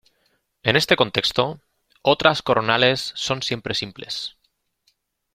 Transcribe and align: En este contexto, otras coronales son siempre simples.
En 0.63 0.75
este 0.77 0.95
contexto, 0.95 1.59
otras 2.01 2.41
coronales 2.41 3.11
son 3.15 3.43
siempre 3.43 3.75
simples. 3.75 4.35